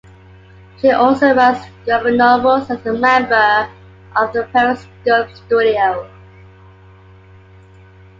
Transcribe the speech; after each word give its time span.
She 0.79 0.89
also 0.89 1.35
writes 1.35 1.67
graphic 1.85 2.15
novels 2.15 2.71
and 2.71 2.79
is 2.79 2.87
a 2.87 2.93
member 2.93 3.69
of 4.15 4.33
the 4.33 4.49
Periscope 4.51 5.29
Studio. 5.35 6.09